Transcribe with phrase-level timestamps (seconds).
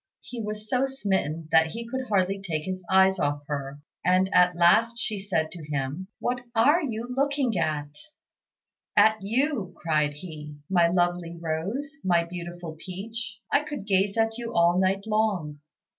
[0.21, 4.55] He was so smitten that he could hardly take his eyes off her, and at
[4.55, 7.93] last she said to him, "What are you looking at?"
[8.97, 13.39] "At you," cried he, "my lovely rose, my beautiful peach.
[13.51, 15.59] I could gaze at you all night long."